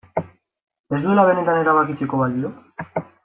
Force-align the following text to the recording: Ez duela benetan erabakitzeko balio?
Ez 0.99 1.01
duela 1.03 1.27
benetan 1.27 1.61
erabakitzeko 1.65 2.23
balio? 2.23 2.53